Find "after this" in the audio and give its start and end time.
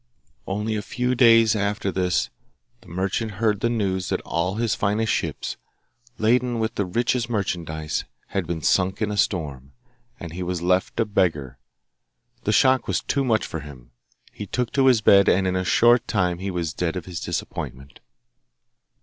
1.55-2.31